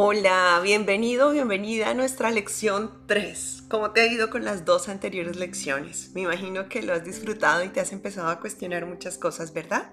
Hola, 0.00 0.60
bienvenido, 0.62 1.32
bienvenida 1.32 1.90
a 1.90 1.94
nuestra 1.94 2.30
lección 2.30 3.02
3. 3.08 3.64
¿Cómo 3.68 3.90
te 3.90 4.02
ha 4.02 4.06
ido 4.06 4.30
con 4.30 4.44
las 4.44 4.64
dos 4.64 4.88
anteriores 4.88 5.34
lecciones? 5.34 6.12
Me 6.14 6.20
imagino 6.20 6.68
que 6.68 6.82
lo 6.82 6.92
has 6.92 7.04
disfrutado 7.04 7.64
y 7.64 7.70
te 7.70 7.80
has 7.80 7.90
empezado 7.90 8.28
a 8.28 8.38
cuestionar 8.38 8.86
muchas 8.86 9.18
cosas, 9.18 9.52
¿verdad? 9.52 9.90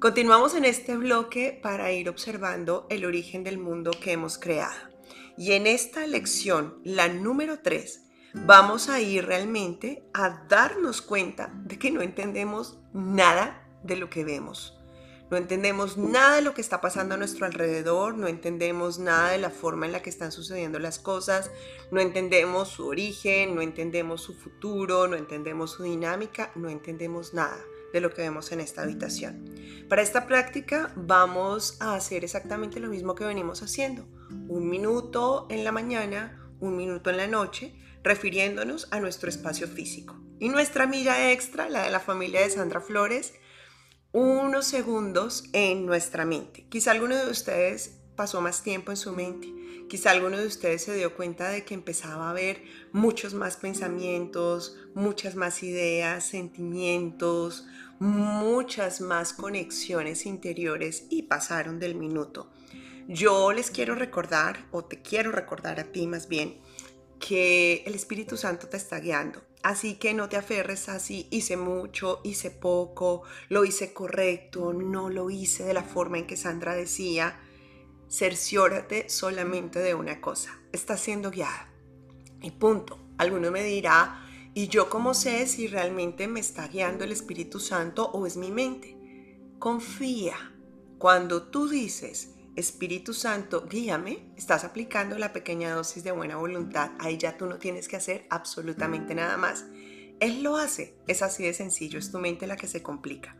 Continuamos 0.00 0.56
en 0.56 0.64
este 0.64 0.96
bloque 0.96 1.56
para 1.62 1.92
ir 1.92 2.08
observando 2.08 2.88
el 2.90 3.04
origen 3.04 3.44
del 3.44 3.58
mundo 3.58 3.92
que 3.92 4.10
hemos 4.10 4.36
creado. 4.36 4.74
Y 5.38 5.52
en 5.52 5.68
esta 5.68 6.08
lección, 6.08 6.80
la 6.82 7.06
número 7.06 7.60
3, 7.60 8.02
vamos 8.34 8.88
a 8.88 9.00
ir 9.00 9.26
realmente 9.26 10.02
a 10.12 10.44
darnos 10.48 11.02
cuenta 11.02 11.52
de 11.54 11.78
que 11.78 11.92
no 11.92 12.02
entendemos 12.02 12.80
nada 12.92 13.64
de 13.84 13.94
lo 13.94 14.10
que 14.10 14.24
vemos. 14.24 14.79
No 15.30 15.36
entendemos 15.36 15.96
nada 15.96 16.36
de 16.36 16.42
lo 16.42 16.54
que 16.54 16.60
está 16.60 16.80
pasando 16.80 17.14
a 17.14 17.16
nuestro 17.16 17.46
alrededor, 17.46 18.16
no 18.16 18.26
entendemos 18.26 18.98
nada 18.98 19.30
de 19.30 19.38
la 19.38 19.50
forma 19.50 19.86
en 19.86 19.92
la 19.92 20.02
que 20.02 20.10
están 20.10 20.32
sucediendo 20.32 20.80
las 20.80 20.98
cosas, 20.98 21.52
no 21.92 22.00
entendemos 22.00 22.68
su 22.68 22.88
origen, 22.88 23.54
no 23.54 23.62
entendemos 23.62 24.22
su 24.22 24.34
futuro, 24.34 25.06
no 25.06 25.16
entendemos 25.16 25.70
su 25.70 25.84
dinámica, 25.84 26.50
no 26.56 26.68
entendemos 26.68 27.32
nada 27.32 27.58
de 27.92 28.00
lo 28.00 28.12
que 28.12 28.22
vemos 28.22 28.50
en 28.50 28.58
esta 28.58 28.82
habitación. 28.82 29.44
Para 29.88 30.02
esta 30.02 30.26
práctica 30.26 30.92
vamos 30.96 31.76
a 31.80 31.94
hacer 31.94 32.24
exactamente 32.24 32.80
lo 32.80 32.88
mismo 32.88 33.14
que 33.14 33.24
venimos 33.24 33.62
haciendo. 33.62 34.06
Un 34.48 34.68
minuto 34.68 35.46
en 35.48 35.62
la 35.62 35.70
mañana, 35.70 36.50
un 36.58 36.76
minuto 36.76 37.08
en 37.08 37.16
la 37.18 37.28
noche, 37.28 37.76
refiriéndonos 38.02 38.88
a 38.90 38.98
nuestro 38.98 39.28
espacio 39.28 39.68
físico. 39.68 40.16
Y 40.40 40.48
nuestra 40.48 40.86
milla 40.86 41.30
extra, 41.30 41.68
la 41.68 41.84
de 41.84 41.90
la 41.90 42.00
familia 42.00 42.40
de 42.40 42.50
Sandra 42.50 42.80
Flores, 42.80 43.34
unos 44.12 44.66
segundos 44.66 45.44
en 45.52 45.86
nuestra 45.86 46.24
mente. 46.24 46.66
Quizá 46.68 46.90
alguno 46.90 47.16
de 47.16 47.30
ustedes 47.30 47.98
pasó 48.16 48.40
más 48.40 48.62
tiempo 48.62 48.90
en 48.90 48.96
su 48.96 49.12
mente. 49.12 49.48
Quizá 49.88 50.10
alguno 50.10 50.36
de 50.36 50.46
ustedes 50.46 50.82
se 50.82 50.94
dio 50.94 51.16
cuenta 51.16 51.48
de 51.48 51.64
que 51.64 51.74
empezaba 51.74 52.26
a 52.26 52.30
haber 52.30 52.62
muchos 52.92 53.34
más 53.34 53.56
pensamientos, 53.56 54.76
muchas 54.94 55.34
más 55.34 55.62
ideas, 55.62 56.24
sentimientos, 56.24 57.66
muchas 57.98 59.00
más 59.00 59.32
conexiones 59.32 60.26
interiores 60.26 61.06
y 61.10 61.22
pasaron 61.22 61.78
del 61.78 61.94
minuto. 61.94 62.50
Yo 63.08 63.52
les 63.52 63.70
quiero 63.70 63.94
recordar, 63.96 64.66
o 64.70 64.84
te 64.84 65.02
quiero 65.02 65.32
recordar 65.32 65.80
a 65.80 65.84
ti 65.84 66.06
más 66.06 66.28
bien, 66.28 66.60
que 67.18 67.82
el 67.86 67.94
Espíritu 67.94 68.36
Santo 68.36 68.68
te 68.68 68.76
está 68.76 69.00
guiando. 69.00 69.42
Así 69.62 69.96
que 69.96 70.14
no 70.14 70.28
te 70.30 70.36
aferres 70.36 70.88
así, 70.88 71.26
hice 71.30 71.56
mucho, 71.58 72.20
hice 72.24 72.50
poco, 72.50 73.22
lo 73.50 73.64
hice 73.64 73.92
correcto, 73.92 74.72
no 74.72 75.10
lo 75.10 75.28
hice 75.28 75.64
de 75.64 75.74
la 75.74 75.82
forma 75.82 76.18
en 76.18 76.26
que 76.26 76.36
Sandra 76.36 76.74
decía. 76.74 77.38
Cerciórate 78.08 79.08
solamente 79.10 79.78
de 79.80 79.94
una 79.94 80.20
cosa, 80.20 80.58
estás 80.72 81.00
siendo 81.00 81.30
guiada. 81.30 81.70
Y 82.42 82.52
punto. 82.52 82.98
Alguno 83.18 83.50
me 83.50 83.62
dirá, 83.62 84.26
¿y 84.54 84.68
yo 84.68 84.88
cómo 84.88 85.12
sé 85.12 85.46
si 85.46 85.66
realmente 85.66 86.26
me 86.26 86.40
está 86.40 86.66
guiando 86.68 87.04
el 87.04 87.12
Espíritu 87.12 87.60
Santo 87.60 88.10
o 88.12 88.26
es 88.26 88.38
mi 88.38 88.50
mente? 88.50 88.96
Confía. 89.58 90.36
Cuando 90.96 91.42
tú 91.42 91.68
dices, 91.68 92.30
Espíritu 92.60 93.12
Santo, 93.12 93.66
guíame, 93.68 94.32
estás 94.36 94.64
aplicando 94.64 95.18
la 95.18 95.32
pequeña 95.32 95.74
dosis 95.74 96.04
de 96.04 96.12
buena 96.12 96.36
voluntad. 96.36 96.92
Ahí 96.98 97.18
ya 97.18 97.36
tú 97.36 97.46
no 97.46 97.58
tienes 97.58 97.88
que 97.88 97.96
hacer 97.96 98.26
absolutamente 98.30 99.14
nada 99.14 99.36
más. 99.36 99.64
Él 100.20 100.42
lo 100.42 100.56
hace, 100.56 100.94
es 101.06 101.22
así 101.22 101.42
de 101.42 101.54
sencillo, 101.54 101.98
es 101.98 102.12
tu 102.12 102.18
mente 102.18 102.46
la 102.46 102.56
que 102.56 102.68
se 102.68 102.82
complica. 102.82 103.36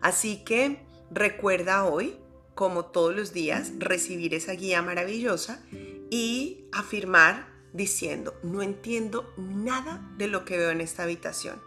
Así 0.00 0.44
que 0.44 0.84
recuerda 1.10 1.84
hoy, 1.84 2.18
como 2.54 2.86
todos 2.86 3.14
los 3.14 3.32
días, 3.32 3.72
recibir 3.78 4.34
esa 4.34 4.52
guía 4.52 4.82
maravillosa 4.82 5.64
y 6.10 6.66
afirmar 6.72 7.48
diciendo, 7.72 8.34
no 8.42 8.62
entiendo 8.62 9.32
nada 9.36 10.08
de 10.18 10.28
lo 10.28 10.44
que 10.44 10.58
veo 10.58 10.70
en 10.70 10.80
esta 10.80 11.04
habitación. 11.04 11.60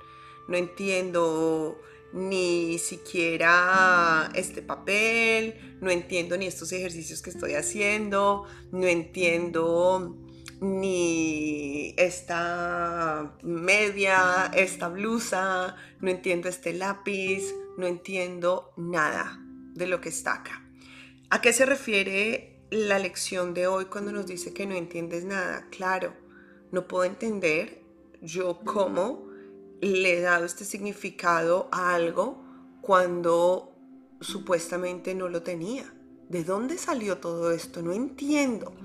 No 0.48 0.56
entiendo 0.56 1.82
ni 2.14 2.78
siquiera 2.80 4.32
este 4.34 4.62
papel, 4.62 5.78
no 5.82 5.92
entiendo 5.92 6.38
ni 6.38 6.48
estos 6.48 6.72
ejercicios 6.72 7.22
que 7.22 7.30
estoy 7.30 7.54
haciendo, 7.54 8.46
no 8.72 8.88
entiendo 8.88 10.18
ni 10.60 11.94
esta 11.98 13.38
media, 13.44 14.52
esta 14.54 14.90
blusa, 14.90 15.76
no 16.00 16.10
entiendo 16.10 16.50
este 16.50 16.74
lápiz, 16.74 17.54
no 17.78 17.86
entiendo 17.86 18.72
nada 18.78 19.40
de 19.74 19.88
lo 19.88 20.02
que 20.02 20.10
está 20.10 20.36
acá. 20.36 20.64
¿A 21.30 21.42
qué 21.42 21.54
se 21.54 21.66
refiere 21.66 22.64
la 22.72 23.00
lección 23.00 23.54
de 23.54 23.68
hoy 23.68 23.86
cuando 23.86 24.12
nos 24.12 24.26
dice 24.26 24.54
que 24.54 24.66
no 24.66 24.76
entiendes 24.76 25.26
nada? 25.26 25.68
Claro, 25.70 26.14
no 26.72 26.88
puedo 26.88 27.04
entender 27.04 27.84
yo 28.22 28.60
cómo 28.66 29.27
le 29.82 30.18
he 30.18 30.22
dado 30.22 30.46
este 30.46 30.66
significado 30.66 31.70
a 31.72 31.94
algo 31.94 32.44
cuando 32.82 33.76
supuestamente 34.22 35.14
no 35.14 35.30
lo 35.30 35.44
tenía. 35.44 35.94
¿De 36.30 36.44
dónde 36.44 36.78
salió 36.78 37.20
todo 37.20 37.52
esto? 37.52 37.82
No 37.82 37.94
entiendo. 37.94 38.76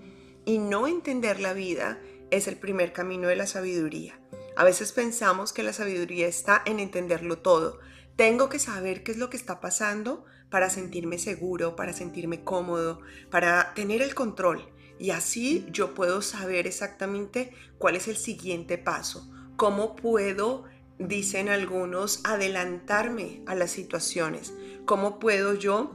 Y 0.45 0.59
no 0.59 0.87
entender 0.87 1.41
la 1.41 1.55
vida 1.55 2.01
es 2.31 2.49
el 2.49 2.57
primer 2.57 2.93
camino 2.93 3.29
de 3.29 3.37
la 3.37 3.47
sabiduría. 3.47 4.19
A 4.57 4.65
veces 4.65 4.93
pensamos 4.93 5.53
que 5.53 5.63
la 5.63 5.73
sabiduría 5.73 6.27
está 6.27 6.63
en 6.67 6.81
entenderlo 6.81 7.39
todo. 7.39 7.79
Tengo 8.17 8.49
que 8.49 8.59
saber 8.59 9.03
qué 9.03 9.13
es 9.13 9.19
lo 9.19 9.31
que 9.31 9.37
está 9.37 9.61
pasando 9.61 10.25
para 10.51 10.69
sentirme 10.69 11.19
seguro, 11.19 11.77
para 11.77 11.93
sentirme 11.93 12.45
cómodo, 12.45 13.01
para 13.31 13.73
tener 13.75 14.03
el 14.03 14.15
control. 14.15 14.69
Y 14.99 15.11
así 15.11 15.67
yo 15.73 15.95
puedo 15.95 16.23
saber 16.23 16.67
exactamente 16.67 17.53
cuál 17.79 17.97
es 17.97 18.07
el 18.09 18.17
siguiente 18.17 18.79
paso, 18.79 19.33
cómo 19.57 19.97
puedo 19.97 20.65
dicen 20.99 21.49
algunos, 21.49 22.21
adelantarme 22.25 23.43
a 23.47 23.55
las 23.55 23.71
situaciones. 23.71 24.53
¿Cómo 24.85 25.19
puedo 25.19 25.55
yo 25.55 25.93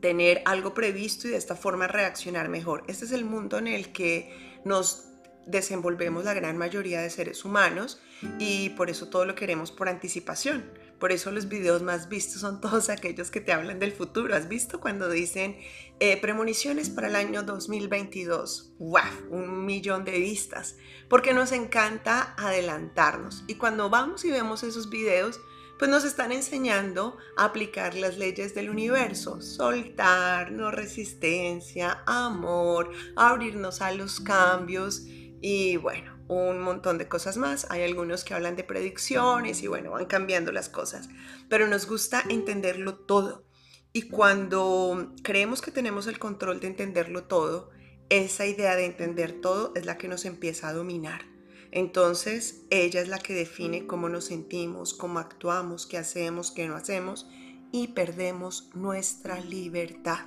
tener 0.00 0.42
algo 0.44 0.74
previsto 0.74 1.28
y 1.28 1.30
de 1.30 1.36
esta 1.36 1.56
forma 1.56 1.86
reaccionar 1.86 2.48
mejor? 2.48 2.84
Este 2.88 3.04
es 3.04 3.12
el 3.12 3.24
mundo 3.24 3.58
en 3.58 3.68
el 3.68 3.92
que 3.92 4.60
nos 4.64 5.08
desenvolvemos 5.46 6.24
la 6.24 6.34
gran 6.34 6.56
mayoría 6.56 7.00
de 7.00 7.10
seres 7.10 7.44
humanos 7.44 8.00
y 8.38 8.70
por 8.70 8.90
eso 8.90 9.08
todo 9.08 9.24
lo 9.24 9.34
queremos 9.34 9.72
por 9.72 9.88
anticipación. 9.88 10.64
Por 11.02 11.10
eso 11.10 11.32
los 11.32 11.48
videos 11.48 11.82
más 11.82 12.08
vistos 12.08 12.42
son 12.42 12.60
todos 12.60 12.88
aquellos 12.88 13.32
que 13.32 13.40
te 13.40 13.52
hablan 13.52 13.80
del 13.80 13.90
futuro. 13.90 14.36
¿Has 14.36 14.46
visto 14.46 14.78
cuando 14.78 15.10
dicen 15.10 15.56
eh, 15.98 16.16
premoniciones 16.20 16.90
para 16.90 17.08
el 17.08 17.16
año 17.16 17.42
2022? 17.42 18.74
¡Wow! 18.78 19.00
Un 19.30 19.66
millón 19.66 20.04
de 20.04 20.20
vistas. 20.20 20.76
Porque 21.08 21.34
nos 21.34 21.50
encanta 21.50 22.36
adelantarnos. 22.38 23.42
Y 23.48 23.56
cuando 23.56 23.90
vamos 23.90 24.24
y 24.24 24.30
vemos 24.30 24.62
esos 24.62 24.90
videos, 24.90 25.40
pues 25.76 25.90
nos 25.90 26.04
están 26.04 26.30
enseñando 26.30 27.16
a 27.36 27.46
aplicar 27.46 27.96
las 27.96 28.16
leyes 28.16 28.54
del 28.54 28.70
universo, 28.70 29.42
soltar, 29.42 30.52
no 30.52 30.70
resistencia, 30.70 32.04
amor, 32.06 32.92
abrirnos 33.16 33.82
a 33.82 33.90
los 33.90 34.20
cambios 34.20 35.02
y 35.40 35.76
bueno, 35.78 36.21
un 36.32 36.60
montón 36.60 36.98
de 36.98 37.08
cosas 37.08 37.36
más. 37.36 37.66
Hay 37.70 37.82
algunos 37.82 38.24
que 38.24 38.34
hablan 38.34 38.56
de 38.56 38.64
predicciones 38.64 39.62
y 39.62 39.66
bueno, 39.66 39.92
van 39.92 40.06
cambiando 40.06 40.52
las 40.52 40.68
cosas. 40.68 41.08
Pero 41.48 41.66
nos 41.68 41.86
gusta 41.86 42.24
entenderlo 42.28 42.94
todo. 42.96 43.44
Y 43.92 44.08
cuando 44.08 45.12
creemos 45.22 45.60
que 45.60 45.70
tenemos 45.70 46.06
el 46.06 46.18
control 46.18 46.60
de 46.60 46.68
entenderlo 46.68 47.24
todo, 47.24 47.70
esa 48.08 48.46
idea 48.46 48.76
de 48.76 48.86
entender 48.86 49.40
todo 49.40 49.72
es 49.74 49.84
la 49.84 49.98
que 49.98 50.08
nos 50.08 50.24
empieza 50.24 50.68
a 50.68 50.72
dominar. 50.72 51.26
Entonces, 51.70 52.62
ella 52.70 53.00
es 53.00 53.08
la 53.08 53.18
que 53.18 53.34
define 53.34 53.86
cómo 53.86 54.08
nos 54.08 54.26
sentimos, 54.26 54.92
cómo 54.92 55.18
actuamos, 55.18 55.86
qué 55.86 55.98
hacemos, 55.98 56.50
qué 56.50 56.68
no 56.68 56.76
hacemos 56.76 57.26
y 57.72 57.88
perdemos 57.88 58.70
nuestra 58.74 59.40
libertad. 59.40 60.26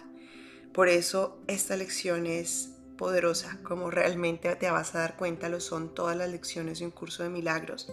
Por 0.73 0.89
eso 0.89 1.39
esta 1.47 1.77
lección 1.77 2.25
es 2.25 2.74
poderosa, 2.97 3.59
como 3.63 3.91
realmente 3.91 4.55
te 4.55 4.69
vas 4.69 4.95
a 4.95 4.99
dar 4.99 5.17
cuenta, 5.17 5.49
lo 5.49 5.59
son 5.59 5.93
todas 5.93 6.15
las 6.15 6.29
lecciones 6.29 6.79
de 6.79 6.85
un 6.85 6.91
curso 6.91 7.23
de 7.23 7.29
milagros, 7.29 7.91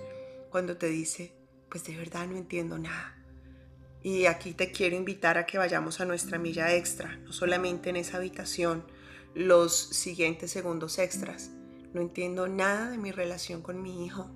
cuando 0.51 0.77
te 0.77 0.87
dice, 0.87 1.35
pues 1.71 1.85
de 1.85 1.97
verdad 1.97 2.27
no 2.27 2.37
entiendo 2.37 2.79
nada. 2.79 3.19
Y 4.03 4.27
aquí 4.27 4.53
te 4.53 4.73
quiero 4.73 4.97
invitar 4.97 5.39
a 5.39 5.47
que 5.47 5.59
vayamos 5.59 6.01
a 6.01 6.05
nuestra 6.05 6.39
milla 6.39 6.75
extra, 6.75 7.17
no 7.19 7.33
solamente 7.33 7.91
en 7.91 7.97
esa 7.97 8.17
habitación, 8.17 8.85
los 9.35 9.73
siguientes 9.73 10.51
segundos 10.51 10.99
extras. 10.99 11.51
No 11.95 12.01
entiendo 12.01 12.49
nada 12.49 12.91
de 12.91 12.99
mi 12.99 13.13
relación 13.13 13.63
con 13.63 13.83
mi 13.83 14.05
hijo. 14.05 14.31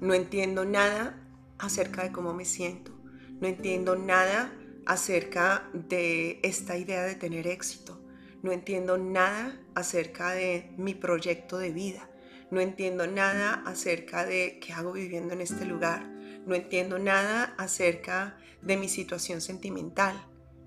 No 0.00 0.12
entiendo 0.14 0.64
nada 0.64 1.22
acerca 1.58 2.02
de 2.02 2.12
cómo 2.12 2.34
me 2.34 2.44
siento. 2.44 2.92
No 3.40 3.46
entiendo 3.46 3.96
nada 3.96 4.52
acerca 4.86 5.68
de 5.72 6.40
esta 6.42 6.76
idea 6.76 7.02
de 7.02 7.14
tener 7.14 7.46
éxito. 7.46 8.00
No 8.46 8.52
entiendo 8.52 8.96
nada 8.96 9.60
acerca 9.74 10.30
de 10.30 10.72
mi 10.76 10.94
proyecto 10.94 11.58
de 11.58 11.72
vida. 11.72 12.08
No 12.52 12.60
entiendo 12.60 13.08
nada 13.08 13.64
acerca 13.66 14.24
de 14.24 14.60
qué 14.60 14.72
hago 14.72 14.92
viviendo 14.92 15.34
en 15.34 15.40
este 15.40 15.64
lugar. 15.64 16.04
No 16.46 16.54
entiendo 16.54 17.00
nada 17.00 17.56
acerca 17.58 18.38
de 18.62 18.76
mi 18.76 18.88
situación 18.88 19.40
sentimental. 19.40 20.14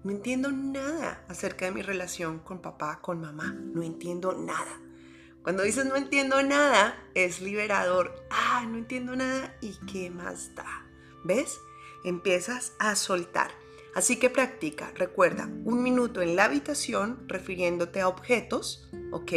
No 0.04 0.12
entiendo 0.12 0.52
nada 0.52 1.24
acerca 1.30 1.68
de 1.68 1.72
mi 1.72 1.82
relación 1.82 2.40
con 2.40 2.62
papá, 2.62 3.00
con 3.02 3.22
mamá. 3.22 3.54
No 3.58 3.82
entiendo 3.82 4.34
nada. 4.34 4.82
Cuando 5.42 5.64
dices 5.64 5.86
no 5.86 5.96
entiendo 5.96 6.44
nada, 6.44 7.02
es 7.16 7.40
liberador. 7.40 8.14
Ah, 8.30 8.66
no 8.68 8.78
entiendo 8.78 9.16
nada 9.16 9.56
y 9.62 9.78
qué 9.90 10.10
más 10.10 10.54
da. 10.54 10.86
¿Ves? 11.24 11.58
Empiezas 12.04 12.74
a 12.78 12.98
soltar. 12.98 13.52
Así 13.96 14.18
que 14.18 14.30
practica, 14.30 14.92
recuerda, 14.96 15.50
un 15.66 15.82
minuto 15.82 16.22
en 16.22 16.36
la 16.36 16.46
habitación 16.46 17.28
refiriéndote 17.28 18.02
a 18.02 18.08
objetos, 18.08 18.90
¿ok? 19.12 19.32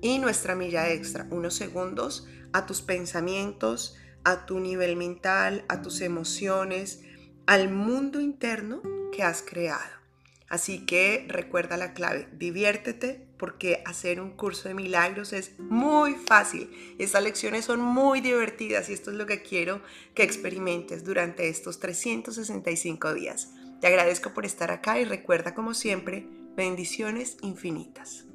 Y 0.00 0.18
nuestra 0.18 0.54
milla 0.54 0.90
extra, 0.90 1.26
unos 1.30 1.54
segundos 1.54 2.28
a 2.52 2.66
tus 2.66 2.82
pensamientos, 2.82 3.96
a 4.24 4.46
tu 4.46 4.60
nivel 4.60 4.96
mental, 4.96 5.64
a 5.68 5.80
tus 5.80 6.00
emociones, 6.00 7.02
al 7.46 7.70
mundo 7.70 8.20
interno 8.20 8.82
que 9.10 9.22
has 9.22 9.42
creado. 9.42 9.98
Así 10.48 10.86
que 10.86 11.26
recuerda 11.28 11.76
la 11.76 11.92
clave, 11.92 12.28
diviértete 12.32 13.26
porque 13.38 13.82
hacer 13.86 14.20
un 14.20 14.30
curso 14.30 14.68
de 14.68 14.74
milagros 14.74 15.32
es 15.32 15.58
muy 15.58 16.14
fácil. 16.14 16.70
Estas 16.98 17.22
lecciones 17.22 17.66
son 17.66 17.80
muy 17.80 18.20
divertidas 18.20 18.88
y 18.88 18.94
esto 18.94 19.10
es 19.10 19.16
lo 19.16 19.26
que 19.26 19.42
quiero 19.42 19.82
que 20.14 20.22
experimentes 20.22 21.04
durante 21.04 21.48
estos 21.48 21.78
365 21.78 23.14
días. 23.14 23.48
Te 23.80 23.86
agradezco 23.86 24.34
por 24.34 24.44
estar 24.44 24.70
acá 24.70 24.98
y 24.98 25.04
recuerda 25.04 25.54
como 25.54 25.74
siempre, 25.74 26.26
bendiciones 26.56 27.36
infinitas. 27.42 28.27